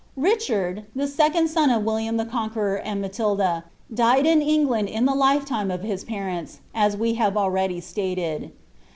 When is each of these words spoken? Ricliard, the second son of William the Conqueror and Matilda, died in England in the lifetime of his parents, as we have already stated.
Ricliard, 0.17 0.85
the 0.95 1.05
second 1.05 1.47
son 1.49 1.69
of 1.69 1.83
William 1.83 2.17
the 2.17 2.25
Conqueror 2.25 2.77
and 2.77 2.99
Matilda, 3.01 3.65
died 3.93 4.25
in 4.25 4.41
England 4.41 4.89
in 4.89 5.05
the 5.05 5.13
lifetime 5.13 5.69
of 5.69 5.83
his 5.83 6.03
parents, 6.03 6.59
as 6.73 6.97
we 6.97 7.13
have 7.13 7.37
already 7.37 7.79
stated. 7.79 8.51